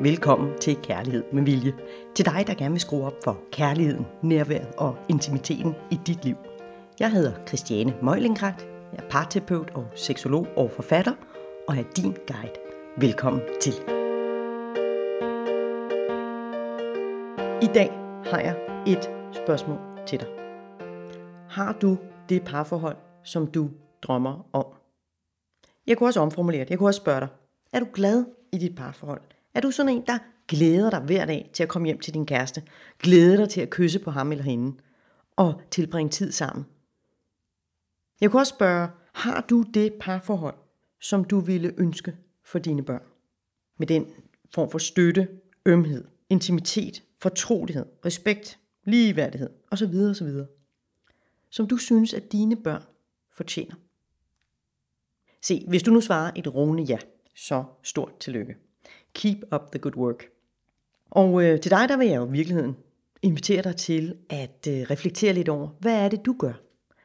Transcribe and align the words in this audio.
Velkommen 0.00 0.58
til 0.60 0.76
Kærlighed 0.82 1.24
med 1.32 1.42
Vilje. 1.42 1.72
Til 2.14 2.24
dig, 2.24 2.44
der 2.46 2.54
gerne 2.54 2.70
vil 2.70 2.80
skrue 2.80 3.06
op 3.06 3.24
for 3.24 3.40
kærligheden, 3.52 4.06
nærværet 4.22 4.74
og 4.78 4.96
intimiteten 5.08 5.74
i 5.90 5.98
dit 6.06 6.24
liv. 6.24 6.36
Jeg 7.00 7.10
hedder 7.10 7.32
Christiane 7.46 7.94
Møjlingrat. 8.02 8.66
Jeg 8.92 9.04
er 9.04 9.08
parterapeut 9.10 9.70
og 9.74 9.86
seksolog 9.94 10.46
og 10.56 10.70
forfatter, 10.70 11.12
og 11.68 11.76
er 11.76 11.82
din 11.96 12.16
guide. 12.26 12.54
Velkommen 12.96 13.42
til. 13.60 13.72
I 17.62 17.68
dag 17.74 17.90
har 18.30 18.40
jeg 18.40 18.56
et 18.86 19.10
spørgsmål 19.32 19.78
til 20.06 20.20
dig. 20.20 20.28
Har 21.48 21.72
du 21.72 21.98
det 22.28 22.44
parforhold, 22.44 22.96
som 23.24 23.46
du 23.46 23.70
drømmer 24.02 24.46
om? 24.52 24.66
Jeg 25.86 25.96
kunne 25.98 26.08
også 26.08 26.20
omformulere 26.20 26.60
det. 26.60 26.70
Jeg 26.70 26.78
kunne 26.78 26.88
også 26.88 27.00
spørge 27.00 27.20
dig. 27.20 27.28
Er 27.72 27.80
du 27.80 27.86
glad 27.92 28.24
i 28.52 28.58
dit 28.58 28.76
parforhold? 28.76 29.33
Er 29.54 29.60
du 29.60 29.70
sådan 29.70 29.92
en, 29.92 30.06
der 30.06 30.18
glæder 30.48 30.90
dig 30.90 31.00
hver 31.00 31.24
dag 31.26 31.50
til 31.52 31.62
at 31.62 31.68
komme 31.68 31.86
hjem 31.86 31.98
til 31.98 32.14
din 32.14 32.26
kæreste? 32.26 32.62
Glæder 32.98 33.36
dig 33.36 33.48
til 33.48 33.60
at 33.60 33.70
kysse 33.70 33.98
på 33.98 34.10
ham 34.10 34.32
eller 34.32 34.44
hende? 34.44 34.76
Og 35.36 35.60
tilbringe 35.70 36.10
tid 36.10 36.32
sammen? 36.32 36.66
Jeg 38.20 38.30
kunne 38.30 38.42
også 38.42 38.54
spørge, 38.54 38.88
har 39.12 39.40
du 39.40 39.62
det 39.62 39.94
parforhold, 40.00 40.56
som 41.00 41.24
du 41.24 41.40
ville 41.40 41.74
ønske 41.76 42.16
for 42.44 42.58
dine 42.58 42.82
børn? 42.82 43.02
Med 43.78 43.86
den 43.86 44.06
form 44.54 44.70
for 44.70 44.78
støtte, 44.78 45.28
ømhed, 45.66 46.04
intimitet, 46.28 47.02
fortrolighed, 47.18 47.86
respekt, 48.04 48.58
ligeværdighed 48.84 49.50
osv. 49.70 49.94
osv. 50.10 50.28
Som 51.50 51.66
du 51.66 51.76
synes, 51.76 52.14
at 52.14 52.32
dine 52.32 52.56
børn 52.56 52.82
fortjener. 53.32 53.74
Se, 55.42 55.64
hvis 55.68 55.82
du 55.82 55.90
nu 55.90 56.00
svarer 56.00 56.32
et 56.36 56.54
rungende 56.54 56.82
ja, 56.82 56.98
så 57.34 57.64
stort 57.82 58.18
tillykke. 58.18 58.56
Keep 59.14 59.38
up 59.54 59.70
the 59.70 59.78
good 59.78 59.96
work. 59.96 60.24
Og 61.10 61.44
øh, 61.44 61.60
til 61.60 61.70
dig, 61.70 61.88
der 61.88 61.96
vil 61.96 62.06
jeg 62.06 62.16
jo 62.16 62.26
i 62.26 62.32
virkeligheden 62.32 62.76
invitere 63.22 63.62
dig 63.62 63.76
til 63.76 64.16
at 64.30 64.66
øh, 64.68 64.80
reflektere 64.90 65.32
lidt 65.32 65.48
over, 65.48 65.68
hvad 65.80 66.04
er 66.04 66.08
det, 66.08 66.26
du 66.26 66.36
gør? 66.38 66.52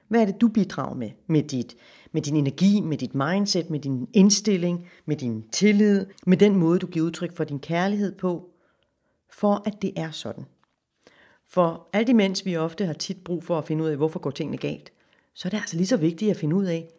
Hvad 0.07 0.21
er 0.21 0.25
det, 0.25 0.41
du 0.41 0.47
bidrager 0.47 0.95
med? 0.95 1.11
Med, 1.27 1.43
dit, 1.43 1.75
med 2.11 2.21
din 2.21 2.35
energi, 2.35 2.81
med 2.81 2.97
dit 2.97 3.15
mindset, 3.15 3.69
med 3.69 3.79
din 3.79 4.07
indstilling, 4.13 4.87
med 5.05 5.15
din 5.15 5.45
tillid, 5.51 6.05
med 6.27 6.37
den 6.37 6.55
måde, 6.55 6.79
du 6.79 6.87
giver 6.87 7.05
udtryk 7.05 7.35
for 7.35 7.43
din 7.43 7.59
kærlighed 7.59 8.15
på, 8.15 8.49
for 9.29 9.61
at 9.65 9.81
det 9.81 9.93
er 9.95 10.11
sådan. 10.11 10.45
For 11.47 11.89
alt 11.93 12.09
imens 12.09 12.45
vi 12.45 12.57
ofte 12.57 12.85
har 12.85 12.93
tit 12.93 13.23
brug 13.23 13.43
for 13.43 13.57
at 13.57 13.65
finde 13.65 13.83
ud 13.83 13.89
af, 13.89 13.97
hvorfor 13.97 14.19
går 14.19 14.31
tingene 14.31 14.57
galt, 14.57 14.91
så 15.33 15.47
er 15.47 15.49
det 15.49 15.57
altså 15.57 15.77
lige 15.77 15.87
så 15.87 15.97
vigtigt 15.97 16.31
at 16.31 16.37
finde 16.37 16.55
ud 16.55 16.65
af, 16.65 16.89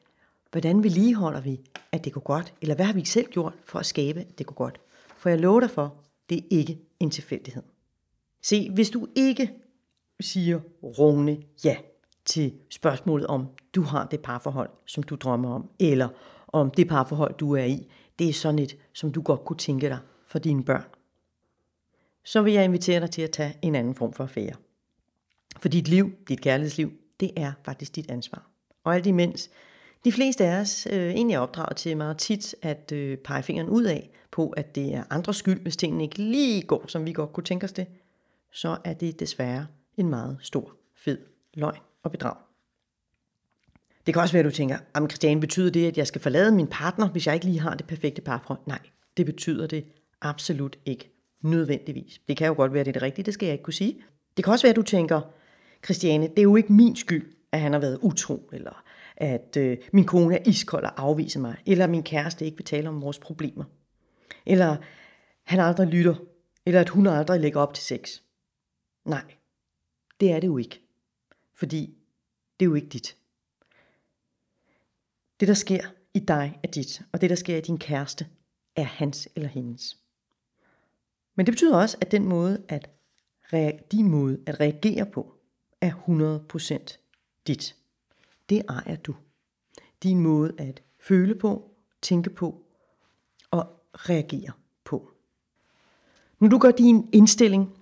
hvordan 0.51 0.83
vedligeholder 0.83 1.41
vi, 1.41 1.61
at 1.93 2.05
det 2.05 2.13
går 2.13 2.21
godt, 2.21 2.55
eller 2.63 2.75
hvad 2.75 2.85
har 2.87 2.93
vi 2.93 3.05
selv 3.05 3.27
gjort 3.27 3.53
for 3.65 3.79
at 3.79 3.87
skabe, 3.87 4.21
at 4.21 4.39
det 4.39 4.47
går 4.47 4.55
godt. 4.55 4.81
For 5.21 5.29
jeg 5.29 5.39
lover 5.39 5.61
dig 5.61 5.71
for, 5.71 6.05
det 6.29 6.39
er 6.39 6.43
ikke 6.51 6.79
en 7.01 7.11
tilfældighed. 7.11 7.63
Se, 8.43 8.71
hvis 8.71 8.91
du 8.91 9.09
ikke 9.15 9.55
siger 10.21 10.61
rungende 10.83 11.43
ja 11.65 11.77
til 12.25 12.55
spørgsmålet 12.71 13.27
om, 13.27 13.47
du 13.75 13.83
har 13.83 14.07
det 14.07 14.21
parforhold, 14.21 14.71
som 14.87 15.03
du 15.03 15.17
drømmer 15.17 15.55
om, 15.55 15.71
eller 15.79 16.09
om 16.49 16.71
det 16.71 16.89
parforhold, 16.89 17.35
du 17.35 17.53
er 17.53 17.65
i, 17.65 17.87
det 18.19 18.29
er 18.29 18.33
sådan 18.33 18.59
et, 18.59 18.77
som 18.93 19.13
du 19.13 19.23
godt 19.23 19.45
kunne 19.45 19.57
tænke 19.57 19.89
dig 19.89 19.99
for 20.27 20.39
dine 20.39 20.65
børn, 20.65 20.85
så 22.25 22.43
vil 22.43 22.53
jeg 22.53 22.65
invitere 22.65 23.01
dig 23.01 23.11
til 23.11 23.23
at 23.23 23.31
tage 23.31 23.59
en 23.63 23.75
anden 23.75 23.95
form 23.95 24.13
for 24.13 24.25
affære. 24.25 24.57
For 25.59 25.69
dit 25.69 25.89
liv, 25.89 26.13
dit 26.29 26.41
kærlighedsliv, 26.41 26.93
det 27.21 27.31
er 27.37 27.53
faktisk 27.65 27.97
dit 27.97 28.11
ansvar. 28.11 28.51
Og 28.85 28.95
alt 28.95 29.07
imens 29.07 29.51
de 30.05 30.13
fleste 30.13 30.45
af 30.45 30.61
os 30.61 30.87
øh, 30.91 31.11
egentlig 31.11 31.35
er 31.35 31.39
opdraget 31.39 31.77
til 31.77 31.97
meget 31.97 32.19
tit 32.19 32.55
at 32.63 32.93
øh, 32.93 33.19
pege 33.19 33.43
fingeren 33.43 33.69
ud 33.69 33.85
af 33.85 34.11
på, 34.31 34.51
at 34.51 34.75
det 34.75 34.95
er 34.95 35.05
andres 35.11 35.37
skyld, 35.37 35.61
hvis 35.61 35.77
tingene 35.77 36.05
ikke 36.05 36.19
lige 36.19 36.63
går, 36.63 36.85
som 36.89 37.07
vi 37.07 37.13
godt 37.13 37.33
kunne 37.33 37.45
tænke 37.45 37.65
os 37.65 37.73
det, 37.73 37.87
så 38.53 38.77
er 38.85 38.93
det 38.93 39.21
desværre 39.21 39.67
en 39.97 40.09
meget 40.09 40.39
stor, 40.41 40.73
fed 40.97 41.19
løgn 41.55 41.79
og 42.03 42.11
bedrag. 42.11 42.37
Det 44.07 44.15
kan 44.15 44.23
også 44.23 44.33
være, 44.33 44.41
at 44.41 44.45
du 44.45 44.57
tænker, 44.57 44.79
at 44.95 45.11
Christian, 45.11 45.41
betyder 45.41 45.71
det, 45.71 45.87
at 45.87 45.99
jeg 45.99 46.07
skal 46.07 46.21
forlade 46.21 46.53
min 46.53 46.67
partner, 46.67 47.09
hvis 47.09 47.27
jeg 47.27 47.35
ikke 47.35 47.47
lige 47.47 47.61
har 47.61 47.75
det 47.75 47.87
perfekte 47.87 48.23
parforhold? 48.23 48.59
Nej, 48.67 48.79
det 49.17 49.27
betyder 49.27 49.67
det 49.67 49.85
absolut 50.21 50.79
ikke 50.87 51.11
nødvendigvis. 51.43 52.21
Det 52.29 52.37
kan 52.37 52.47
jo 52.47 52.55
godt 52.55 52.73
være, 52.73 52.81
at 52.81 52.87
det 52.87 52.91
er 52.91 52.93
det 52.93 53.03
rigtige, 53.03 53.25
det 53.25 53.35
skal 53.35 53.47
jeg 53.47 53.53
ikke 53.53 53.65
kunne 53.65 53.75
sige. 53.75 53.97
Det 54.37 54.45
kan 54.45 54.53
også 54.53 54.63
være, 54.63 54.71
at 54.71 54.77
du 54.77 54.83
tænker, 54.83 55.21
Christiane, 55.85 56.29
det 56.29 56.39
er 56.39 56.43
jo 56.43 56.57
ikke 56.57 56.73
min 56.73 56.97
skyld, 56.97 57.33
at 57.53 57.61
han 57.61 57.73
har 57.73 57.81
været 57.81 57.99
utro, 58.03 58.51
eller 58.53 58.83
at 59.21 59.57
øh, 59.57 59.79
min 59.93 60.05
kone 60.05 60.35
er 60.35 60.49
iskold 60.49 60.85
og 60.85 61.03
afviser 61.03 61.41
mig, 61.41 61.57
eller 61.67 61.85
at 61.85 61.91
min 61.91 62.03
kæreste 62.03 62.45
ikke 62.45 62.57
vil 62.57 62.65
tale 62.65 62.89
om 62.89 63.03
vores 63.03 63.19
problemer, 63.19 63.65
eller 64.47 64.77
han 65.43 65.61
aldrig 65.61 65.89
lytter, 65.89 66.15
eller 66.67 66.81
at 66.81 66.89
hun 66.89 67.07
aldrig 67.07 67.41
lægger 67.41 67.61
op 67.61 67.75
til 67.75 67.85
sex. 67.85 68.21
Nej, 69.05 69.35
det 70.21 70.33
er 70.33 70.41
det 70.41 70.47
jo 70.47 70.59
ikke. 70.59 70.83
Fordi 71.55 71.95
det 72.61 72.67
er 72.67 72.69
jo 72.69 72.75
ikke 72.75 72.89
dit. 72.89 73.17
Det, 75.41 75.49
der 75.49 75.55
sker 75.55 75.81
i 76.15 76.19
dig, 76.19 76.59
er 76.63 76.69
dit, 76.69 77.03
og 77.13 77.21
det, 77.21 77.31
der 77.31 77.37
sker 77.37 77.57
i 77.57 77.61
din 77.61 77.79
kæreste, 77.79 78.27
er 78.77 78.83
hans 78.83 79.29
eller 79.37 79.49
hendes. 79.49 79.99
Men 81.35 81.47
det 81.47 81.53
betyder 81.53 81.77
også, 81.77 81.97
at 82.01 82.11
den 82.11 82.25
måde, 82.25 82.63
at 82.69 82.89
din 83.93 84.09
måde 84.09 84.41
at 84.47 84.61
reagere 84.61 85.07
på, 85.07 85.35
er 85.81 85.91
100% 85.91 87.43
dit 87.47 87.77
det 88.51 88.63
ejer 88.69 88.97
du. 88.97 89.15
Din 90.03 90.21
måde 90.21 90.53
at 90.59 90.83
føle 91.01 91.35
på, 91.35 91.71
tænke 92.03 92.31
på 92.31 92.63
og 93.51 93.67
reagere 93.95 94.53
på. 94.85 95.11
Når 96.41 96.49
du 96.49 96.59
gør 96.59 96.71
din 96.71 97.09
indstilling, 97.13 97.73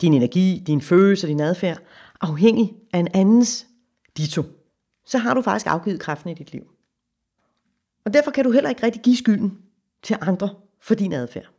din 0.00 0.14
energi, 0.14 0.62
din 0.66 0.80
følelse 0.80 1.26
og 1.26 1.28
din 1.28 1.40
adfærd 1.40 1.82
afhængig 2.20 2.76
af 2.92 2.98
en 2.98 3.08
andens 3.14 3.66
dito, 4.16 4.42
så 5.06 5.18
har 5.18 5.34
du 5.34 5.42
faktisk 5.42 5.66
afgivet 5.66 6.00
kraften 6.00 6.30
i 6.30 6.34
dit 6.34 6.52
liv. 6.52 6.70
Og 8.04 8.12
derfor 8.12 8.30
kan 8.30 8.44
du 8.44 8.50
heller 8.50 8.70
ikke 8.70 8.82
rigtig 8.82 9.02
give 9.02 9.16
skylden 9.16 9.58
til 10.02 10.16
andre 10.20 10.54
for 10.80 10.94
din 10.94 11.12
adfærd. 11.12 11.50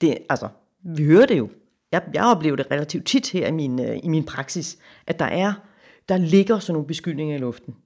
Det, 0.00 0.18
altså, 0.28 0.48
vi 0.82 1.04
hører 1.04 1.26
det 1.26 1.38
jo. 1.38 1.50
Jeg, 1.92 2.02
jeg 2.14 2.24
oplever 2.24 2.56
det 2.56 2.70
relativt 2.70 3.06
tit 3.06 3.30
her 3.30 3.46
i 3.46 3.50
min, 3.50 3.80
øh, 3.80 3.98
i 4.02 4.08
min 4.08 4.24
praksis, 4.24 4.78
at 5.06 5.18
der 5.18 5.24
er 5.24 5.52
der 6.10 6.18
ligger 6.18 6.58
sådan 6.58 6.72
nogle 6.72 6.86
beskyldninger 6.86 7.36
i 7.36 7.38
luften. 7.38 7.76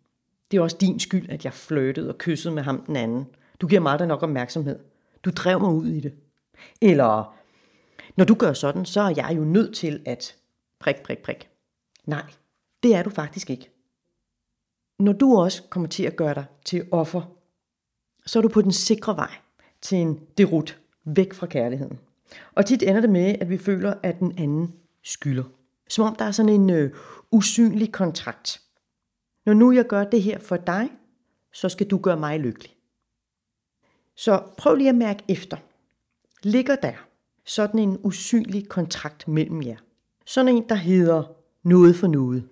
Det 0.51 0.57
er 0.57 0.63
også 0.63 0.77
din 0.81 1.01
skyld, 1.01 1.31
at 1.31 1.45
jeg 1.45 1.53
flirtede 1.53 2.09
og 2.09 2.19
kyssede 2.19 2.55
med 2.55 2.63
ham 2.63 2.85
den 2.87 2.97
anden. 2.97 3.27
Du 3.61 3.67
giver 3.67 3.81
mig 3.81 3.99
da 3.99 4.07
nok 4.07 4.23
opmærksomhed. 4.23 4.79
Du 5.25 5.31
drev 5.31 5.61
mig 5.61 5.71
ud 5.71 5.87
i 5.87 6.01
det. 6.01 6.15
Eller, 6.83 7.37
når 8.17 8.25
du 8.25 8.35
gør 8.35 8.53
sådan, 8.53 8.85
så 8.85 9.01
er 9.01 9.13
jeg 9.17 9.35
jo 9.37 9.45
nødt 9.45 9.75
til 9.75 10.03
at 10.07 10.37
prik, 10.81 10.97
prik, 10.97 11.19
prik. 11.19 11.49
Nej, 12.07 12.33
det 12.83 12.95
er 12.95 13.03
du 13.03 13.11
faktisk 13.11 13.51
ikke. 13.51 13.71
Når 14.99 15.13
du 15.13 15.37
også 15.37 15.63
kommer 15.71 15.89
til 15.89 16.05
at 16.05 16.17
gøre 16.17 16.35
dig 16.35 16.45
til 16.65 16.89
offer, 16.91 17.23
så 18.27 18.39
er 18.39 18.43
du 18.43 18.49
på 18.49 18.63
den 18.63 18.73
sikre 18.73 19.17
vej 19.17 19.35
til 19.81 19.99
en 19.99 20.21
derut 20.39 20.81
væk 21.05 21.35
fra 21.35 21.47
kærligheden. 21.47 21.99
Og 22.55 22.67
tit 22.67 22.83
ender 22.83 23.01
det 23.01 23.11
med, 23.11 23.37
at 23.41 23.51
vi 23.51 23.59
føler, 23.59 23.95
at 24.03 24.19
den 24.19 24.39
anden 24.39 24.75
skylder. 25.03 25.45
Som 25.89 26.05
om 26.05 26.17
der 26.17 26.25
er 26.25 26.31
sådan 26.31 26.53
en 26.53 26.71
øh, 26.71 26.91
usynlig 27.31 27.93
kontrakt. 27.93 28.61
Når 29.47 29.55
nu 29.55 29.73
jeg 29.73 29.87
gør 29.87 30.05
det 30.05 30.23
her 30.23 30.39
for 30.39 30.57
dig, 30.57 30.91
så 31.53 31.69
skal 31.69 31.87
du 31.87 31.99
gøre 31.99 32.17
mig 32.17 32.41
lykkelig. 32.41 32.77
Så 34.17 34.43
prøv 34.59 34.75
lige 34.75 34.89
at 34.89 34.95
mærke 34.95 35.23
efter. 35.29 35.57
Ligger 36.43 36.77
der 36.77 36.93
sådan 37.45 37.81
en 37.81 37.99
usynlig 38.03 38.69
kontrakt 38.69 39.29
mellem 39.29 39.63
jer? 39.63 39.77
Sådan 40.27 40.57
en, 40.57 40.69
der 40.69 40.75
hedder 40.75 41.23
noget 41.63 41.97
for 41.97 42.07
noget. 42.07 42.49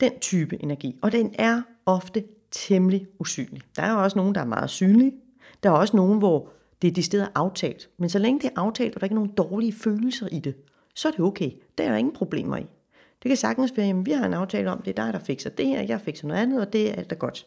Den 0.00 0.20
type 0.20 0.62
energi. 0.62 0.98
Og 1.02 1.12
den 1.12 1.34
er 1.38 1.62
ofte 1.86 2.24
temmelig 2.50 3.06
usynlig. 3.18 3.62
Der 3.76 3.82
er 3.82 3.94
også 3.94 4.18
nogen, 4.18 4.34
der 4.34 4.40
er 4.40 4.44
meget 4.44 4.70
synlige. 4.70 5.12
Der 5.62 5.70
er 5.70 5.74
også 5.74 5.96
nogen, 5.96 6.18
hvor 6.18 6.48
det 6.82 6.88
er 6.88 6.92
de 6.92 7.02
steder 7.02 7.26
aftalt. 7.34 7.90
Men 7.96 8.08
så 8.08 8.18
længe 8.18 8.40
det 8.40 8.46
er 8.46 8.60
aftalt, 8.60 8.94
og 8.94 9.00
der 9.00 9.04
ikke 9.04 9.12
er 9.12 9.18
nogen 9.18 9.32
dårlige 9.36 9.72
følelser 9.72 10.28
i 10.28 10.38
det, 10.38 10.54
så 10.96 11.08
er 11.08 11.12
det 11.12 11.20
okay. 11.20 11.50
Der 11.78 11.84
er 11.84 11.96
ingen 11.96 12.14
problemer 12.14 12.56
i. 12.56 12.66
Det 13.22 13.28
kan 13.28 13.36
sagtens 13.36 13.76
være, 13.76 13.88
at 13.88 14.06
vi 14.06 14.10
har 14.10 14.26
en 14.26 14.34
aftale 14.34 14.70
om, 14.70 14.82
det 14.82 14.98
er 14.98 15.04
dig, 15.04 15.12
der 15.12 15.18
fikser 15.18 15.50
det 15.50 15.66
her, 15.66 15.82
jeg 15.82 16.00
fikser 16.00 16.28
noget 16.28 16.40
andet, 16.40 16.60
og 16.60 16.72
det 16.72 16.90
er 16.90 16.94
alt 16.94 17.12
er 17.12 17.16
godt. 17.16 17.46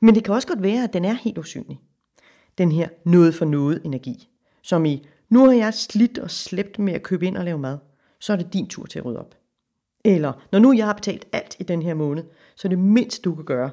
Men 0.00 0.14
det 0.14 0.24
kan 0.24 0.34
også 0.34 0.48
godt 0.48 0.62
være, 0.62 0.84
at 0.84 0.92
den 0.92 1.04
er 1.04 1.12
helt 1.12 1.38
usynlig. 1.38 1.80
Den 2.58 2.72
her 2.72 2.88
noget 3.04 3.34
for 3.34 3.44
noget 3.44 3.80
energi. 3.84 4.28
Som 4.62 4.84
i, 4.84 5.06
nu 5.28 5.44
har 5.44 5.52
jeg 5.52 5.74
slidt 5.74 6.18
og 6.18 6.30
slæbt 6.30 6.78
med 6.78 6.92
at 6.92 7.02
købe 7.02 7.26
ind 7.26 7.36
og 7.36 7.44
lave 7.44 7.58
mad, 7.58 7.78
så 8.18 8.32
er 8.32 8.36
det 8.36 8.52
din 8.52 8.66
tur 8.66 8.86
til 8.86 8.98
at 8.98 9.04
rydde 9.04 9.20
op. 9.20 9.34
Eller, 10.04 10.32
når 10.52 10.58
nu 10.58 10.72
jeg 10.72 10.86
har 10.86 10.92
betalt 10.92 11.26
alt 11.32 11.56
i 11.58 11.62
den 11.62 11.82
her 11.82 11.94
måned, 11.94 12.24
så 12.54 12.68
er 12.68 12.70
det 12.70 12.78
mindst 12.78 13.24
du 13.24 13.34
kan 13.34 13.44
gøre, 13.44 13.70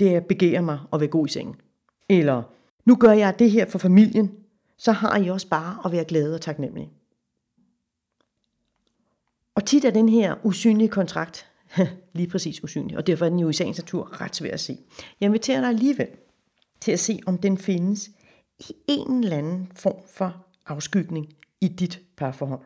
det 0.00 0.12
er 0.12 0.16
at 0.16 0.26
begære 0.26 0.62
mig 0.62 0.78
og 0.90 1.00
være 1.00 1.08
god 1.08 1.26
i 1.26 1.30
sengen. 1.30 1.56
Eller, 2.08 2.42
nu 2.84 2.96
gør 2.96 3.12
jeg 3.12 3.38
det 3.38 3.50
her 3.50 3.66
for 3.66 3.78
familien, 3.78 4.30
så 4.76 4.92
har 4.92 5.16
I 5.16 5.28
også 5.28 5.48
bare 5.48 5.78
at 5.84 5.92
være 5.92 6.04
glade 6.04 6.34
og 6.34 6.40
taknemmelige. 6.40 6.90
Og 9.54 9.66
tit 9.66 9.84
er 9.84 9.90
den 9.90 10.08
her 10.08 10.34
usynlige 10.44 10.88
kontrakt 10.88 11.46
lige 12.14 12.28
præcis 12.28 12.64
usynlig, 12.64 12.96
og 12.96 13.06
derfor 13.06 13.24
er 13.24 13.28
den 13.28 13.38
jo 13.38 13.48
i 13.48 13.52
sagens 13.52 13.78
natur 13.78 14.20
ret 14.20 14.36
svær 14.36 14.52
at 14.52 14.60
se. 14.60 14.78
Jeg 15.20 15.26
inviterer 15.26 15.60
dig 15.60 15.68
alligevel 15.68 16.08
til 16.80 16.92
at 16.92 17.00
se, 17.00 17.20
om 17.26 17.38
den 17.38 17.58
findes 17.58 18.10
i 18.58 18.72
en 18.88 19.24
eller 19.24 19.36
anden 19.36 19.72
form 19.74 20.02
for 20.14 20.46
afskygning 20.66 21.34
i 21.60 21.68
dit 21.68 22.00
parforhold. 22.16 22.60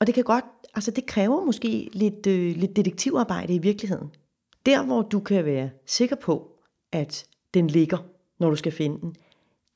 Og 0.00 0.06
det 0.06 0.14
kan 0.14 0.24
godt, 0.24 0.44
altså 0.74 0.90
det 0.90 1.06
kræver 1.06 1.44
måske 1.44 1.88
lidt, 1.92 2.26
øh, 2.26 2.56
lidt 2.56 2.76
detektivarbejde 2.76 3.54
i 3.54 3.58
virkeligheden. 3.58 4.10
Der, 4.66 4.84
hvor 4.84 5.02
du 5.02 5.20
kan 5.20 5.44
være 5.44 5.70
sikker 5.86 6.16
på, 6.16 6.52
at 6.92 7.26
den 7.54 7.66
ligger, 7.66 7.98
når 8.38 8.50
du 8.50 8.56
skal 8.56 8.72
finde 8.72 9.00
den, 9.00 9.16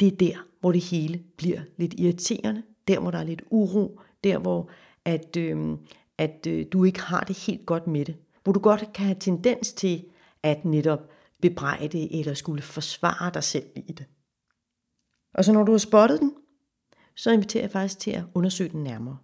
det 0.01 0.13
er 0.13 0.17
der, 0.17 0.47
hvor 0.61 0.73
det 0.73 0.81
hele 0.81 1.23
bliver 1.37 1.61
lidt 1.77 1.95
irriterende, 1.99 2.63
der 2.89 3.01
hvor 3.01 3.11
der 3.11 3.19
er 3.19 3.25
lidt 3.25 3.43
uro, 3.51 4.01
der 4.25 4.39
hvor 4.39 4.71
at, 5.05 5.37
øh, 5.37 5.79
at 6.19 6.47
øh, 6.47 6.67
du 6.73 6.85
ikke 6.85 7.01
har 7.01 7.21
det 7.21 7.39
helt 7.39 7.67
godt 7.67 7.87
med 7.87 8.05
det. 8.05 8.17
Hvor 8.43 8.53
du 8.53 8.61
godt 8.61 8.93
kan 8.95 9.07
have 9.07 9.19
tendens 9.21 9.73
til 9.73 10.05
at 10.43 10.65
netop 10.65 11.11
bebrejde 11.43 12.19
eller 12.21 12.35
skulle 12.35 12.63
forsvare 12.63 13.31
dig 13.35 13.45
selv 13.45 13.67
i 13.77 13.93
det. 13.93 14.07
Og 15.35 15.45
så 15.45 15.53
når 15.53 15.65
du 15.65 15.73
har 15.73 15.79
spottet 15.79 16.21
den, 16.21 16.35
så 17.15 17.31
inviterer 17.31 17.63
jeg 17.63 17.71
faktisk 17.71 17.99
til 17.99 18.11
at 18.11 18.25
undersøge 18.35 18.71
den 18.71 18.85
nærmere. 18.85 19.19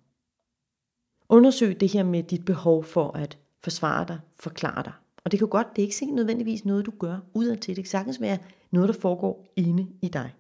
Undersøg 1.29 1.81
det 1.81 1.89
her 1.89 2.03
med 2.03 2.23
dit 2.23 2.45
behov 2.45 2.85
for 2.85 3.11
at 3.11 3.39
forsvare 3.63 4.05
dig, 4.09 4.21
forklare 4.37 4.83
dig. 4.83 4.93
Og 5.25 5.31
det 5.31 5.39
kan 5.39 5.49
godt, 5.49 5.67
det 5.77 5.83
er 5.83 5.87
ikke 5.87 6.15
nødvendigvis 6.15 6.65
noget, 6.65 6.87
du 6.87 6.93
gør 6.99 7.19
udadtil. 7.35 7.77
Det 7.77 7.85
kan 7.85 7.91
sagtens 7.91 8.21
være 8.21 8.39
noget, 8.71 8.89
der 8.89 9.01
foregår 9.01 9.47
inde 9.57 9.87
i 10.03 10.09
dig. 10.09 10.35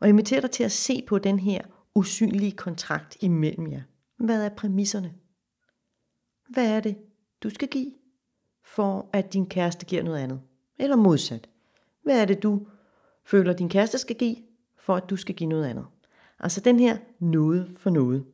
Og 0.00 0.08
inviterer 0.08 0.40
dig 0.40 0.50
til 0.50 0.64
at 0.64 0.72
se 0.72 1.04
på 1.06 1.18
den 1.18 1.38
her 1.38 1.62
usynlige 1.94 2.52
kontrakt 2.52 3.16
imellem 3.20 3.72
jer. 3.72 3.82
Hvad 4.16 4.44
er 4.44 4.48
præmisserne? 4.48 5.14
Hvad 6.48 6.76
er 6.76 6.80
det, 6.80 6.96
du 7.42 7.50
skal 7.50 7.68
give, 7.68 7.92
for 8.64 9.10
at 9.12 9.32
din 9.32 9.46
kæreste 9.46 9.86
giver 9.86 10.02
noget 10.02 10.18
andet? 10.18 10.40
Eller 10.78 10.96
modsat. 10.96 11.48
Hvad 12.02 12.20
er 12.20 12.24
det, 12.24 12.42
du 12.42 12.66
føler, 13.24 13.52
din 13.52 13.68
kæreste 13.68 13.98
skal 13.98 14.16
give, 14.16 14.36
for 14.78 14.96
at 14.96 15.10
du 15.10 15.16
skal 15.16 15.34
give 15.34 15.48
noget 15.48 15.64
andet? 15.64 15.86
Altså 16.38 16.60
den 16.60 16.80
her 16.80 16.98
noget 17.18 17.72
for 17.76 17.90
noget. 17.90 18.26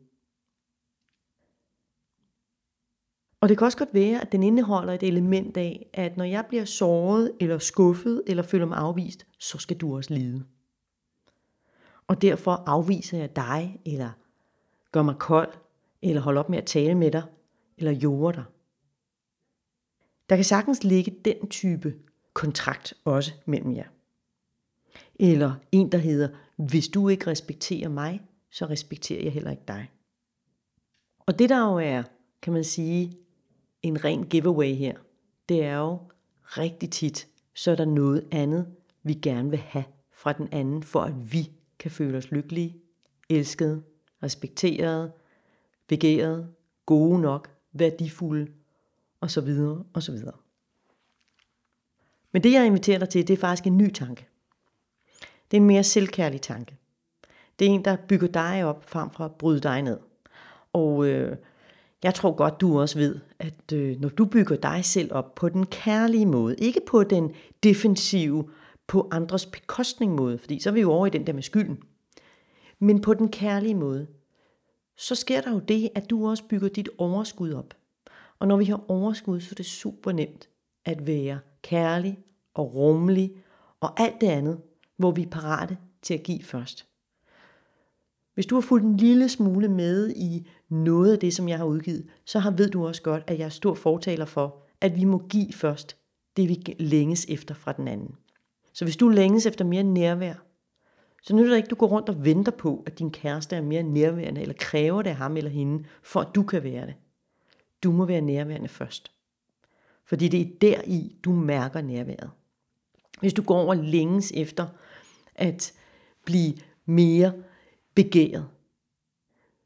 Og 3.41 3.49
det 3.49 3.58
kan 3.58 3.64
også 3.64 3.79
godt 3.79 3.94
være, 3.94 4.20
at 4.20 4.32
den 4.32 4.43
indeholder 4.43 4.93
et 4.93 5.03
element 5.03 5.56
af, 5.56 5.91
at 5.93 6.17
når 6.17 6.25
jeg 6.25 6.47
bliver 6.49 6.64
såret, 6.64 7.32
eller 7.41 7.58
skuffet, 7.58 8.23
eller 8.26 8.43
føler 8.43 8.67
mig 8.67 8.79
afvist, 8.79 9.26
så 9.38 9.58
skal 9.58 9.76
du 9.76 9.97
også 9.97 10.14
lide. 10.14 10.44
Og 12.06 12.23
derfor 12.23 12.53
afviser 12.67 13.19
jeg 13.19 13.37
dig, 13.37 13.81
eller 13.85 14.11
gør 14.93 15.03
mig 15.03 15.19
kold, 15.19 15.53
eller 16.03 16.23
holder 16.23 16.41
op 16.41 16.49
med 16.49 16.58
at 16.58 16.67
tale 16.67 16.94
med 16.94 17.11
dig, 17.11 17.23
eller 17.79 17.93
jorder 17.93 18.32
dig. 18.32 18.44
Der 20.29 20.37
kan 20.37 20.44
sagtens 20.44 20.85
ligge 20.85 21.17
den 21.25 21.49
type 21.49 21.94
kontrakt 22.32 22.94
også 23.05 23.32
mellem 23.47 23.76
jer. 23.76 23.88
Eller 25.14 25.55
en, 25.73 25.93
der 25.93 25.99
hedder, 25.99 26.29
hvis 26.56 26.88
du 26.88 27.08
ikke 27.08 27.26
respekterer 27.26 27.88
mig, 27.88 28.23
så 28.50 28.67
respekterer 28.67 29.23
jeg 29.23 29.32
heller 29.32 29.50
ikke 29.50 29.62
dig. 29.69 29.91
Og 31.26 31.38
det 31.38 31.49
der 31.49 31.70
jo 31.70 31.79
er, 31.79 32.03
kan 32.43 32.53
man 32.53 32.64
sige, 32.64 33.17
en 33.82 34.05
ren 34.05 34.26
giveaway 34.26 34.75
her, 34.75 34.97
det 35.49 35.64
er 35.64 35.76
jo 35.76 35.99
rigtig 36.43 36.91
tit, 36.91 37.29
så 37.55 37.70
er 37.70 37.76
der 37.76 37.85
noget 37.85 38.29
andet, 38.31 38.67
vi 39.03 39.14
gerne 39.14 39.50
vil 39.50 39.58
have 39.58 39.85
fra 40.12 40.32
den 40.32 40.49
anden, 40.53 40.82
for 40.82 41.00
at 41.00 41.32
vi 41.32 41.50
kan 41.78 41.90
føle 41.90 42.19
os 42.19 42.31
lykkelige, 42.31 42.76
elskede, 43.28 43.82
respekterede, 44.23 45.12
begærede, 45.87 46.49
gode 46.87 47.20
nok, 47.20 47.50
værdifulde, 47.73 48.52
og 49.20 49.31
så 49.31 49.40
videre, 49.40 49.84
og 49.93 50.02
så 50.02 50.12
videre. 50.12 50.37
Men 52.32 52.43
det 52.43 52.52
jeg 52.52 52.67
inviterer 52.67 52.99
dig 52.99 53.08
til, 53.08 53.28
det 53.28 53.34
er 53.34 53.40
faktisk 53.40 53.67
en 53.67 53.78
ny 53.78 53.93
tanke. 53.93 54.26
Det 55.50 55.56
er 55.56 55.61
en 55.61 55.67
mere 55.67 55.84
selvkærlig 55.84 56.40
tanke. 56.40 56.76
Det 57.58 57.67
er 57.67 57.70
en, 57.70 57.84
der 57.84 57.96
bygger 58.08 58.29
dig 58.29 58.64
op, 58.64 58.88
frem 58.88 59.11
for 59.11 59.25
at 59.25 59.32
bryde 59.32 59.61
dig 59.61 59.82
ned. 59.82 59.99
Og 60.72 61.06
øh, 61.06 61.37
jeg 62.02 62.14
tror 62.14 62.32
godt, 62.32 62.61
du 62.61 62.81
også 62.81 62.99
ved, 62.99 63.19
at 63.38 63.72
øh, 63.72 64.00
når 64.00 64.08
du 64.08 64.25
bygger 64.25 64.56
dig 64.56 64.84
selv 64.84 65.12
op 65.14 65.34
på 65.34 65.49
den 65.49 65.67
kærlige 65.67 66.26
måde, 66.26 66.56
ikke 66.58 66.81
på 66.87 67.05
den 67.05 67.34
defensive, 67.62 68.50
på 68.87 69.09
andres 69.11 69.47
bekostning 69.47 70.15
måde, 70.15 70.38
fordi 70.38 70.61
så 70.61 70.71
er 70.71 70.75
vi 70.75 70.81
jo 70.81 70.93
over 70.93 71.06
i 71.06 71.11
den 71.11 71.27
der 71.27 71.33
med 71.33 71.43
skylden, 71.43 71.83
men 72.79 73.00
på 73.00 73.15
den 73.15 73.29
kærlige 73.29 73.75
måde, 73.75 74.06
så 74.97 75.15
sker 75.15 75.41
der 75.41 75.53
jo 75.53 75.59
det, 75.59 75.91
at 75.94 76.11
du 76.11 76.29
også 76.29 76.44
bygger 76.49 76.69
dit 76.69 76.88
overskud 76.99 77.53
op. 77.53 77.75
Og 78.38 78.49
når 78.49 78.56
vi 78.56 78.65
har 78.65 78.91
overskud, 78.91 79.41
så 79.41 79.49
er 79.53 79.55
det 79.55 79.67
super 79.67 80.12
nemt 80.12 80.49
at 80.85 81.06
være 81.06 81.38
kærlig 81.62 82.19
og 82.55 82.75
rummelig 82.75 83.37
og 83.81 84.00
alt 84.00 84.21
det 84.21 84.27
andet, 84.27 84.61
hvor 84.97 85.11
vi 85.11 85.23
er 85.23 85.31
parate 85.31 85.79
til 86.03 86.15
at 86.15 86.23
give 86.23 86.43
først. 86.43 86.87
Hvis 88.35 88.47
du 88.47 88.55
har 88.55 88.61
fulgt 88.61 88.85
en 88.85 88.97
lille 88.97 89.29
smule 89.29 89.69
med 89.69 90.11
i 90.11 90.49
noget 90.69 91.12
af 91.12 91.19
det, 91.19 91.35
som 91.35 91.49
jeg 91.49 91.59
har 91.59 91.65
udgivet, 91.65 92.06
så 92.25 92.39
har, 92.39 92.50
ved 92.50 92.71
du 92.71 92.87
også 92.87 93.03
godt, 93.03 93.25
at 93.27 93.39
jeg 93.39 93.44
er 93.44 93.49
stor 93.49 93.75
fortaler 93.75 94.25
for, 94.25 94.62
at 94.81 94.97
vi 94.97 95.05
må 95.05 95.27
give 95.29 95.53
først 95.53 95.97
det, 96.37 96.49
vi 96.49 96.77
længes 96.79 97.27
efter 97.29 97.55
fra 97.55 97.73
den 97.73 97.89
anden. 97.89 98.15
Så 98.76 98.84
hvis 98.84 98.96
du 98.96 99.08
længes 99.08 99.46
efter 99.46 99.64
mere 99.64 99.82
nærvær, 99.82 100.34
så 101.23 101.34
nytter 101.34 101.50
det 101.50 101.56
ikke, 101.56 101.67
at 101.67 101.70
du 101.70 101.76
går 101.76 101.87
rundt 101.87 102.08
og 102.08 102.25
venter 102.25 102.52
på, 102.52 102.82
at 102.87 102.99
din 102.99 103.11
kæreste 103.11 103.56
er 103.56 103.61
mere 103.61 103.82
nærværende, 103.82 104.40
eller 104.40 104.55
kræver 104.58 105.02
det 105.02 105.11
af 105.11 105.17
ham 105.17 105.37
eller 105.37 105.50
hende, 105.50 105.84
for 106.02 106.20
at 106.20 106.34
du 106.34 106.43
kan 106.43 106.62
være 106.62 106.87
det. 106.87 106.94
Du 107.82 107.93
må 107.93 108.05
være 108.05 108.20
nærværende 108.20 108.69
først. 108.69 109.12
Fordi 110.05 110.28
det 110.28 110.40
er 110.40 110.46
der 110.61 110.82
i, 110.87 111.17
du 111.25 111.32
mærker 111.32 111.81
nærværet. 111.81 112.31
Hvis 113.20 113.32
du 113.32 113.43
går 113.43 113.61
over 113.61 113.75
længes 113.75 114.32
efter 114.32 114.67
at 115.34 115.72
blive 116.25 116.55
mere 116.84 117.32
begæret, 117.94 118.49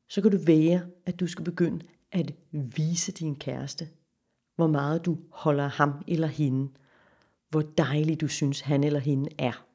så 0.08 0.22
kan 0.22 0.30
du 0.30 0.38
være, 0.46 0.82
at 1.06 1.20
du 1.20 1.26
skal 1.26 1.44
begynde 1.44 1.86
at 2.12 2.34
vise 2.52 3.12
din 3.12 3.36
kæreste, 3.36 3.88
hvor 4.56 4.66
meget 4.66 5.04
du 5.04 5.18
holder 5.30 5.68
ham 5.68 6.04
eller 6.08 6.26
hende, 6.26 6.68
hvor 7.50 7.60
dejlig 7.60 8.20
du 8.20 8.28
synes 8.28 8.60
han 8.60 8.84
eller 8.84 9.00
hende 9.00 9.30
er. 9.38 9.66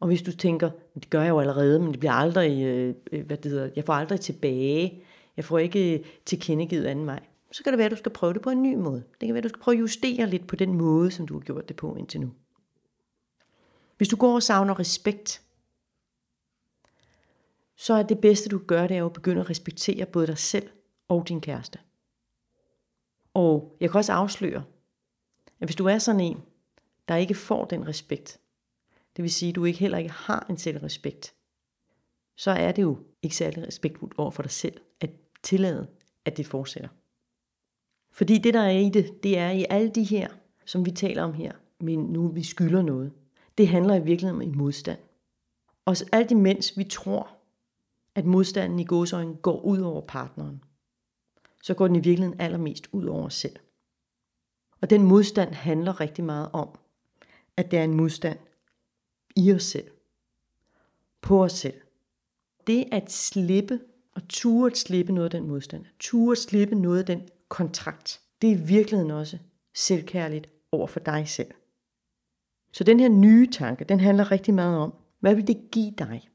Og 0.00 0.06
hvis 0.06 0.22
du 0.22 0.32
tænker, 0.32 0.70
det 0.94 1.10
gør 1.10 1.22
jeg 1.22 1.30
jo 1.30 1.40
allerede, 1.40 1.78
men 1.78 1.92
det 1.92 2.00
bliver 2.00 2.12
aldrig, 2.12 2.62
øh, 2.64 2.94
øh, 3.12 3.26
hvad 3.26 3.36
det 3.36 3.50
hedder, 3.50 3.70
jeg 3.76 3.84
får 3.84 3.92
aldrig 3.92 4.20
tilbage, 4.20 5.02
jeg 5.36 5.44
får 5.44 5.58
ikke 5.58 5.98
øh, 5.98 6.04
tilkendegivet 6.24 6.86
anden 6.86 7.06
vej, 7.06 7.20
så 7.52 7.62
kan 7.62 7.72
det 7.72 7.78
være, 7.78 7.84
at 7.84 7.90
du 7.90 7.96
skal 7.96 8.12
prøve 8.12 8.34
det 8.34 8.42
på 8.42 8.50
en 8.50 8.62
ny 8.62 8.74
måde. 8.74 9.04
Det 9.20 9.26
kan 9.26 9.34
være, 9.34 9.38
at 9.38 9.44
du 9.44 9.48
skal 9.48 9.60
prøve 9.60 9.74
at 9.74 9.80
justere 9.80 10.26
lidt 10.26 10.46
på 10.46 10.56
den 10.56 10.74
måde, 10.74 11.10
som 11.10 11.26
du 11.26 11.34
har 11.34 11.40
gjort 11.40 11.68
det 11.68 11.76
på 11.76 11.96
indtil 11.96 12.20
nu. 12.20 12.30
Hvis 13.96 14.08
du 14.08 14.16
går 14.16 14.34
og 14.34 14.42
savner 14.42 14.78
respekt, 14.78 15.42
så 17.76 17.94
er 17.94 18.02
det 18.02 18.18
bedste, 18.18 18.48
du 18.48 18.58
gør, 18.58 18.86
det 18.86 18.96
er 18.96 19.06
at 19.06 19.12
begynde 19.12 19.40
at 19.40 19.50
respektere 19.50 20.06
både 20.06 20.26
dig 20.26 20.38
selv 20.38 20.68
og 21.08 21.28
din 21.28 21.40
kæreste. 21.40 21.78
Og 23.34 23.76
jeg 23.80 23.90
kan 23.90 23.98
også 23.98 24.12
afsløre, 24.12 24.64
at 25.60 25.68
hvis 25.68 25.76
du 25.76 25.86
er 25.86 25.98
sådan 25.98 26.20
en, 26.20 26.42
der 27.08 27.16
ikke 27.16 27.34
får 27.34 27.64
den 27.64 27.88
respekt, 27.88 28.40
det 29.16 29.22
vil 29.22 29.32
sige, 29.32 29.48
at 29.48 29.54
du 29.54 29.64
ikke 29.64 29.78
heller 29.78 29.98
ikke 29.98 30.10
har 30.10 30.46
en 30.50 30.58
selvrespekt, 30.58 31.34
så 32.36 32.50
er 32.50 32.72
det 32.72 32.82
jo 32.82 32.98
ikke 33.22 33.36
særlig 33.36 33.66
respektfuldt 33.66 34.14
over 34.18 34.30
for 34.30 34.42
dig 34.42 34.50
selv 34.50 34.80
at 35.00 35.10
tillade, 35.42 35.86
at 36.24 36.36
det 36.36 36.46
fortsætter. 36.46 36.88
Fordi 38.10 38.38
det, 38.38 38.54
der 38.54 38.60
er 38.60 38.70
i 38.70 38.88
det, 38.88 39.22
det 39.22 39.38
er 39.38 39.50
i 39.50 39.66
alle 39.70 39.90
de 39.90 40.04
her, 40.04 40.28
som 40.64 40.86
vi 40.86 40.90
taler 40.90 41.22
om 41.22 41.32
her, 41.32 41.52
men 41.80 41.98
nu 41.98 42.28
vi 42.28 42.42
skylder 42.42 42.82
noget, 42.82 43.12
det 43.58 43.68
handler 43.68 43.94
i 43.94 44.04
virkeligheden 44.04 44.42
om 44.42 44.48
en 44.48 44.58
modstand. 44.58 44.98
Og 45.84 45.96
alt 46.12 46.30
imens 46.30 46.78
vi 46.78 46.84
tror, 46.84 47.36
at 48.14 48.24
modstanden 48.24 48.78
i 48.78 48.84
godsøjen 48.84 49.36
går 49.36 49.60
ud 49.60 49.78
over 49.78 50.00
partneren, 50.00 50.64
så 51.62 51.74
går 51.74 51.86
den 51.86 51.96
i 51.96 52.00
virkeligheden 52.00 52.40
allermest 52.40 52.88
ud 52.92 53.06
over 53.06 53.26
os 53.26 53.34
selv. 53.34 53.56
Og 54.80 54.90
den 54.90 55.02
modstand 55.02 55.54
handler 55.54 56.00
rigtig 56.00 56.24
meget 56.24 56.50
om, 56.52 56.78
at 57.56 57.70
det 57.70 57.78
er 57.78 57.84
en 57.84 57.94
modstand 57.94 58.38
i 59.36 59.52
os 59.52 59.62
selv, 59.62 59.90
på 61.20 61.44
os 61.44 61.52
selv. 61.52 61.80
Det 62.66 62.88
at 62.92 63.12
slippe 63.12 63.80
og 64.14 64.28
ture 64.28 64.70
at 64.70 64.76
slippe 64.76 65.12
noget 65.12 65.34
af 65.34 65.40
den 65.40 65.48
modstand, 65.48 65.84
ture 65.98 66.32
at 66.32 66.38
slippe 66.38 66.74
noget 66.74 66.98
af 66.98 67.06
den 67.06 67.28
kontrakt, 67.48 68.20
det 68.42 68.50
er 68.50 68.54
i 68.54 68.60
virkeligheden 68.60 69.10
også 69.10 69.38
selvkærligt 69.74 70.48
over 70.72 70.86
for 70.86 71.00
dig 71.00 71.28
selv. 71.28 71.54
Så 72.72 72.84
den 72.84 73.00
her 73.00 73.08
nye 73.08 73.50
tanke, 73.50 73.84
den 73.84 74.00
handler 74.00 74.30
rigtig 74.30 74.54
meget 74.54 74.78
om, 74.78 74.94
hvad 75.20 75.34
vil 75.34 75.46
det 75.46 75.70
give 75.72 75.94
dig? 75.98 76.30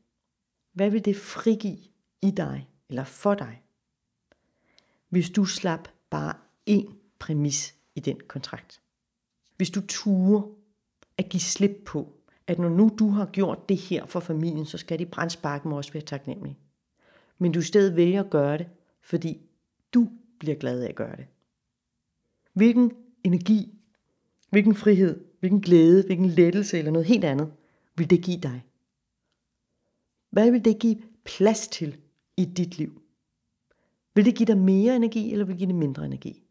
Hvad 0.74 0.90
vil 0.90 1.06
det 1.06 1.18
frigive 1.18 1.78
i 2.22 2.32
dig 2.32 2.70
eller 2.90 3.04
for 3.04 3.36
dig, 3.36 3.64
hvis 5.10 5.30
du 5.30 5.46
slap 5.46 5.90
bare 6.10 6.34
én 6.70 6.94
præmis 7.20 7.76
i 7.96 8.00
den 8.00 8.20
kontrakt? 8.28 8.82
Hvis 9.58 9.70
du 9.70 9.82
turer 9.88 10.61
at 11.18 11.30
give 11.30 11.42
slip 11.42 11.82
på, 11.86 12.14
at 12.48 12.60
når 12.60 12.70
nu 12.70 12.92
du 13.00 13.10
har 13.10 13.26
gjort 13.26 13.70
det 13.70 13.78
her 13.78 14.06
for 14.06 14.20
familien, 14.20 14.66
så 14.66 14.78
skal 14.78 15.00
de 15.00 15.06
brændsparken 15.06 15.72
også 15.72 15.94
være 15.94 16.04
taknemmelige. 16.04 16.58
Men 17.38 17.52
du 17.52 17.60
i 17.60 17.64
stedet 17.64 17.96
vælger 17.96 18.24
at 18.24 18.30
gøre 18.30 18.58
det, 18.58 18.68
fordi 19.02 19.42
du 19.94 20.10
bliver 20.40 20.56
glad 20.56 20.84
af 20.84 20.90
at 20.90 20.96
gøre 20.96 21.16
det. 21.16 21.26
Hvilken 22.54 22.92
energi, 23.24 23.74
hvilken 24.50 24.76
frihed, 24.76 25.26
hvilken 25.40 25.62
glæde, 25.62 26.04
hvilken 26.06 26.26
lettelse 26.26 26.78
eller 26.78 26.92
noget 26.92 27.08
helt 27.08 27.24
andet 27.24 27.54
vil 27.96 28.10
det 28.10 28.24
give 28.24 28.40
dig? 28.40 28.66
Hvad 30.30 30.52
vil 30.52 30.66
det 30.66 30.80
give 30.80 31.02
plads 31.24 31.68
til 31.68 31.98
i 32.38 32.46
dit 32.46 32.78
liv? 32.78 33.02
Vil 34.16 34.26
det 34.26 34.36
give 34.36 34.48
dig 34.48 34.58
mere 34.58 34.96
energi, 34.96 35.32
eller 35.32 35.46
vil 35.46 35.54
det 35.54 35.60
give 35.60 35.68
dig 35.68 35.76
mindre 35.76 36.06
energi? 36.06 36.44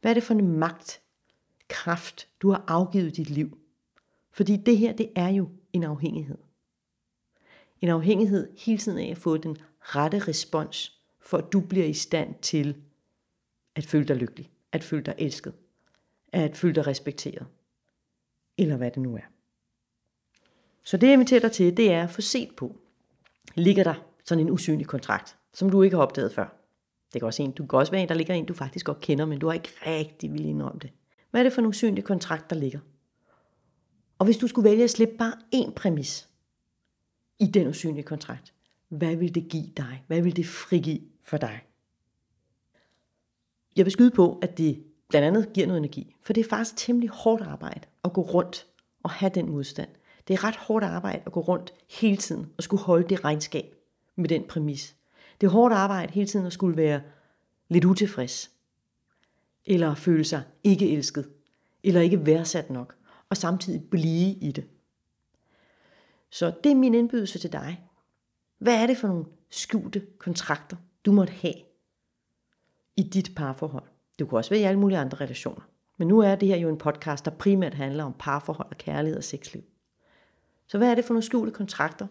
Hvad 0.00 0.10
er 0.10 0.14
det 0.14 0.22
for 0.22 0.34
en 0.34 0.58
magt, 0.58 1.00
kraft, 1.70 2.28
du 2.42 2.50
har 2.50 2.64
afgivet 2.68 3.06
i 3.06 3.10
dit 3.10 3.30
liv? 3.30 3.58
Fordi 4.32 4.56
det 4.56 4.78
her, 4.78 4.92
det 4.92 5.10
er 5.16 5.28
jo 5.28 5.48
en 5.72 5.84
afhængighed. 5.84 6.38
En 7.80 7.88
afhængighed 7.88 8.48
hele 8.58 8.78
tiden 8.78 8.98
af 8.98 9.10
at 9.10 9.18
få 9.18 9.36
den 9.36 9.56
rette 9.80 10.18
respons, 10.18 11.00
for 11.20 11.38
at 11.38 11.52
du 11.52 11.60
bliver 11.60 11.86
i 11.86 11.92
stand 11.92 12.34
til 12.42 12.76
at 13.74 13.86
føle 13.86 14.08
dig 14.08 14.16
lykkelig, 14.16 14.50
at 14.72 14.84
føle 14.84 15.02
dig 15.02 15.14
elsket, 15.18 15.54
at 16.32 16.56
føle 16.56 16.74
dig 16.74 16.86
respekteret, 16.86 17.46
eller 18.58 18.76
hvad 18.76 18.90
det 18.90 19.02
nu 19.02 19.16
er. 19.16 19.30
Så 20.82 20.96
det 20.96 21.06
jeg 21.06 21.12
inviterer 21.12 21.40
dig 21.40 21.52
til, 21.52 21.76
det 21.76 21.92
er 21.92 22.02
at 22.02 22.10
få 22.10 22.20
set 22.20 22.56
på, 22.56 22.76
ligger 23.54 23.84
der 23.84 23.94
sådan 24.24 24.44
en 24.46 24.50
usynlig 24.50 24.86
kontrakt, 24.86 25.36
som 25.52 25.70
du 25.70 25.82
ikke 25.82 25.96
har 25.96 26.02
opdaget 26.02 26.32
før. 26.32 26.56
Det 27.12 27.20
kan 27.20 27.26
også, 27.26 27.42
en, 27.42 27.52
du 27.52 27.66
kan 27.66 27.78
også 27.78 27.92
være 27.92 28.02
en, 28.02 28.08
der 28.08 28.14
ligger 28.14 28.34
en, 28.34 28.44
du 28.44 28.54
faktisk 28.54 28.86
godt 28.86 29.00
kender, 29.00 29.24
men 29.26 29.38
du 29.38 29.46
har 29.46 29.54
ikke 29.54 29.72
rigtig 29.86 30.32
vil 30.32 30.44
indrømme 30.44 30.80
det. 30.82 30.90
Hvad 31.30 31.40
er 31.40 31.42
det 31.42 31.52
for 31.52 31.60
en 31.60 31.66
usynlig 31.66 32.04
kontrakt, 32.04 32.50
der 32.50 32.56
ligger? 32.56 32.80
Og 34.18 34.24
hvis 34.24 34.36
du 34.36 34.46
skulle 34.46 34.70
vælge 34.70 34.84
at 34.84 34.90
slippe 34.90 35.16
bare 35.16 35.34
én 35.54 35.72
præmis 35.72 36.28
i 37.38 37.46
den 37.46 37.66
usynlige 37.66 38.04
kontrakt, 38.04 38.54
hvad 38.88 39.16
vil 39.16 39.34
det 39.34 39.48
give 39.48 39.66
dig? 39.76 40.04
Hvad 40.06 40.22
vil 40.22 40.36
det 40.36 40.46
frigive 40.46 41.00
for 41.22 41.36
dig? 41.36 41.60
Jeg 43.76 43.84
vil 43.84 43.92
skyde 43.92 44.10
på, 44.10 44.38
at 44.42 44.58
det 44.58 44.84
blandt 45.08 45.26
andet 45.26 45.52
giver 45.52 45.66
noget 45.66 45.78
energi, 45.78 46.14
for 46.22 46.32
det 46.32 46.44
er 46.44 46.48
faktisk 46.48 46.76
temmelig 46.76 47.10
hårdt 47.10 47.42
arbejde 47.42 47.80
at 48.04 48.12
gå 48.12 48.20
rundt 48.20 48.66
og 49.02 49.10
have 49.10 49.32
den 49.34 49.50
modstand. 49.50 49.88
Det 50.28 50.34
er 50.34 50.44
ret 50.44 50.56
hårdt 50.56 50.84
arbejde 50.84 51.22
at 51.26 51.32
gå 51.32 51.40
rundt 51.40 51.74
hele 52.00 52.16
tiden 52.16 52.52
og 52.56 52.62
skulle 52.62 52.82
holde 52.82 53.08
det 53.08 53.24
regnskab 53.24 53.74
med 54.16 54.28
den 54.28 54.44
præmis. 54.44 54.96
Det 55.40 55.46
er 55.46 55.50
hårdt 55.50 55.74
arbejde 55.74 56.12
hele 56.12 56.26
tiden 56.26 56.46
at 56.46 56.52
skulle 56.52 56.76
være 56.76 57.02
lidt 57.68 57.84
utilfreds, 57.84 58.50
eller 59.66 59.94
føle 59.94 60.24
sig 60.24 60.42
ikke 60.64 60.92
elsket, 60.92 61.28
eller 61.84 62.00
ikke 62.00 62.26
værdsat 62.26 62.70
nok, 62.70 62.96
og 63.28 63.36
samtidig 63.36 63.82
blive 63.90 64.34
i 64.34 64.52
det. 64.52 64.64
Så 66.30 66.52
det 66.64 66.72
er 66.72 66.76
min 66.76 66.94
indbydelse 66.94 67.38
til 67.38 67.52
dig. 67.52 67.82
Hvad 68.58 68.82
er 68.82 68.86
det 68.86 68.96
for 68.96 69.08
nogle 69.08 69.24
skjulte 69.50 70.06
kontrakter, 70.18 70.76
du 71.04 71.12
måtte 71.12 71.32
have 71.32 71.54
i 72.96 73.02
dit 73.02 73.34
parforhold? 73.36 73.84
Det 74.18 74.28
kunne 74.28 74.38
også 74.38 74.50
være 74.50 74.60
i 74.60 74.64
alle 74.64 74.80
mulige 74.80 74.98
andre 74.98 75.18
relationer. 75.20 75.62
Men 75.96 76.08
nu 76.08 76.18
er 76.18 76.34
det 76.34 76.48
her 76.48 76.56
jo 76.56 76.68
en 76.68 76.78
podcast, 76.78 77.24
der 77.24 77.30
primært 77.30 77.74
handler 77.74 78.04
om 78.04 78.14
parforhold 78.18 78.68
og 78.70 78.78
kærlighed 78.78 79.18
og 79.18 79.24
sexliv. 79.24 79.62
Så 80.66 80.78
hvad 80.78 80.90
er 80.90 80.94
det 80.94 81.04
for 81.04 81.14
nogle 81.14 81.22
skjulte 81.22 81.52
kontrakter, 81.52 82.06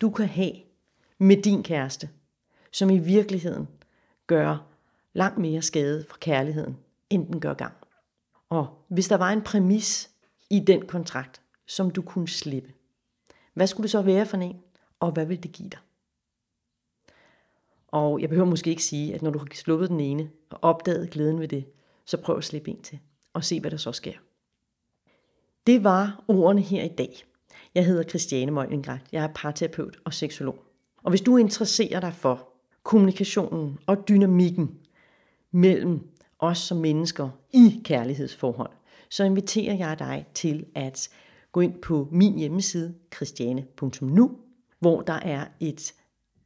du 0.00 0.10
kan 0.10 0.26
have 0.26 0.52
med 1.18 1.42
din 1.42 1.62
kæreste, 1.62 2.08
som 2.72 2.90
i 2.90 2.98
virkeligheden 2.98 3.68
gør 4.26 4.73
langt 5.14 5.38
mere 5.38 5.62
skade 5.62 6.04
fra 6.08 6.16
kærligheden, 6.20 6.76
end 7.10 7.26
den 7.26 7.40
gør 7.40 7.54
gang? 7.54 7.74
Og 8.48 8.84
hvis 8.88 9.08
der 9.08 9.16
var 9.16 9.30
en 9.30 9.42
præmis 9.42 10.10
i 10.50 10.60
den 10.60 10.86
kontrakt, 10.86 11.40
som 11.66 11.90
du 11.90 12.02
kunne 12.02 12.28
slippe, 12.28 12.72
hvad 13.54 13.66
skulle 13.66 13.84
det 13.84 13.90
så 13.90 14.02
være 14.02 14.26
for 14.26 14.36
en, 14.36 14.60
og 15.00 15.12
hvad 15.12 15.26
vil 15.26 15.42
det 15.42 15.52
give 15.52 15.68
dig? 15.68 15.78
Og 17.88 18.20
jeg 18.20 18.28
behøver 18.28 18.48
måske 18.48 18.70
ikke 18.70 18.84
sige, 18.84 19.14
at 19.14 19.22
når 19.22 19.30
du 19.30 19.38
har 19.38 19.46
sluppet 19.54 19.88
den 19.88 20.00
ene 20.00 20.30
og 20.50 20.58
opdaget 20.62 21.10
glæden 21.10 21.40
ved 21.40 21.48
det, 21.48 21.64
så 22.04 22.16
prøv 22.16 22.36
at 22.36 22.44
slippe 22.44 22.70
en 22.70 22.82
til 22.82 22.98
og 23.32 23.44
se, 23.44 23.60
hvad 23.60 23.70
der 23.70 23.76
så 23.76 23.92
sker. 23.92 24.12
Det 25.66 25.84
var 25.84 26.24
ordene 26.28 26.60
her 26.60 26.82
i 26.82 26.88
dag. 26.88 27.24
Jeg 27.74 27.86
hedder 27.86 28.02
Christiane 28.02 28.50
Møjlingrat. 28.50 29.00
Jeg 29.12 29.24
er 29.24 29.32
parterapeut 29.34 29.98
og 30.04 30.14
seksolog. 30.14 30.64
Og 31.02 31.10
hvis 31.10 31.20
du 31.20 31.36
interesserer 31.36 32.00
dig 32.00 32.14
for 32.14 32.48
kommunikationen 32.82 33.78
og 33.86 34.08
dynamikken 34.08 34.78
mellem 35.54 36.00
os 36.38 36.58
som 36.58 36.76
mennesker 36.78 37.28
i 37.52 37.80
kærlighedsforhold, 37.84 38.70
så 39.08 39.24
inviterer 39.24 39.74
jeg 39.74 39.98
dig 39.98 40.26
til 40.34 40.64
at 40.74 41.08
gå 41.52 41.60
ind 41.60 41.82
på 41.82 42.08
min 42.12 42.38
hjemmeside 42.38 42.94
christiane.nu, 43.14 44.30
hvor 44.80 45.00
der 45.00 45.12
er 45.12 45.46
et 45.60 45.94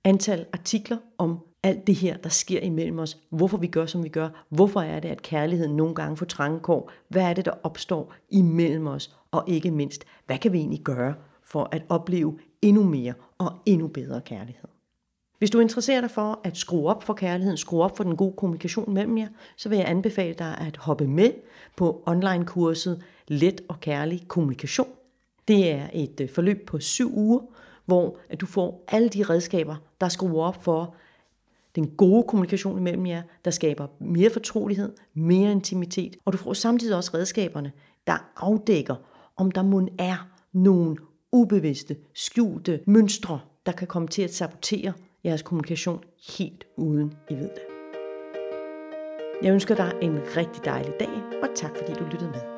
antal 0.05 0.47
artikler 0.53 0.97
om 1.19 1.39
alt 1.63 1.87
det 1.87 1.95
her, 1.95 2.17
der 2.17 2.29
sker 2.29 2.61
imellem 2.61 2.99
os, 2.99 3.19
hvorfor 3.31 3.57
vi 3.57 3.67
gør, 3.67 3.87
som 3.87 4.05
vi 4.05 4.09
gør, 4.09 4.45
hvorfor 4.49 4.81
er 4.81 5.01
det, 5.01 5.09
at 5.09 5.23
kærligheden 5.23 5.77
nogle 5.77 5.95
gange 5.95 6.17
får 6.17 6.27
trangekår, 6.27 6.91
hvad 7.09 7.23
er 7.23 7.35
det, 7.35 7.45
der 7.45 7.53
opstår 7.63 8.15
imellem 8.29 8.87
os, 8.87 9.17
og 9.31 9.45
ikke 9.47 9.71
mindst, 9.71 10.05
hvad 10.27 10.39
kan 10.39 10.53
vi 10.53 10.59
egentlig 10.59 10.81
gøre 10.81 11.15
for 11.43 11.69
at 11.73 11.83
opleve 11.89 12.39
endnu 12.63 12.83
mere 12.83 13.15
og 13.39 13.53
endnu 13.67 13.89
bedre 13.89 14.21
kærlighed. 14.21 14.69
Hvis 15.39 15.51
du 15.51 15.61
interesserer 15.61 16.01
dig 16.01 16.11
for 16.11 16.41
at 16.45 16.57
skrue 16.57 16.89
op 16.89 17.03
for 17.03 17.15
kærligheden, 17.15 17.57
skrue 17.57 17.83
op 17.83 17.97
for 17.97 18.05
den 18.05 18.17
gode 18.17 18.35
kommunikation 18.37 18.95
mellem 18.95 19.19
jer, 19.19 19.29
så 19.57 19.69
vil 19.69 19.79
jeg 19.79 19.89
anbefale 19.89 20.35
dig 20.35 20.59
at 20.59 20.77
hoppe 20.77 21.07
med 21.07 21.31
på 21.77 22.03
online-kurset 22.07 23.03
Let 23.29 23.61
og 23.69 23.81
Kærlig 23.81 24.29
Kommunikation. 24.29 24.89
Det 25.49 25.71
er 25.71 25.87
et 25.93 26.21
øh, 26.21 26.31
forløb 26.31 26.67
på 26.67 26.79
syv 26.79 27.19
uger, 27.19 27.41
hvor 27.85 28.17
at 28.29 28.41
du 28.41 28.47
får 28.47 28.85
alle 28.89 29.09
de 29.09 29.23
redskaber, 29.23 29.77
der 30.01 30.09
skruer 30.09 30.45
op 30.45 30.65
for 30.65 30.95
den 31.75 31.87
gode 31.87 32.23
kommunikation 32.23 32.79
imellem 32.79 33.07
jer, 33.07 33.23
der 33.45 33.51
skaber 33.51 33.87
mere 33.99 34.31
fortrolighed, 34.31 34.93
mere 35.15 35.53
intimitet, 35.53 36.17
og 36.25 36.33
du 36.33 36.39
får 36.39 36.53
samtidig 36.53 36.97
også 36.97 37.11
redskaberne, 37.15 37.73
der 38.07 38.31
afdækker, 38.37 38.97
om 39.37 39.51
der 39.51 39.63
mund 39.63 39.89
er 39.99 40.29
nogle 40.53 40.97
ubevidste, 41.33 41.97
skjulte 42.15 42.81
mønstre, 42.87 43.41
der 43.67 43.73
kan 43.73 43.87
komme 43.87 44.09
til 44.09 44.23
at 44.23 44.35
sabotere 44.35 44.93
jeres 45.25 45.43
kommunikation 45.43 46.05
helt 46.39 46.67
uden 46.77 47.15
I 47.31 47.35
ved 47.35 47.49
det. 47.49 47.63
Jeg 49.43 49.53
ønsker 49.53 49.75
dig 49.75 49.93
en 50.03 50.19
rigtig 50.37 50.65
dejlig 50.65 50.93
dag, 51.01 51.41
og 51.43 51.49
tak 51.55 51.77
fordi 51.77 51.93
du 51.93 52.05
lyttede 52.05 52.31
med. 52.31 52.58